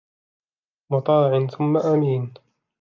[0.91, 2.33] مطاع ثم أمين